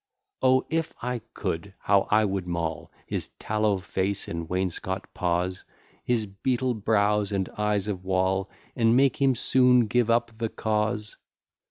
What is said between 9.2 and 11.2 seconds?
him soon give up the cause!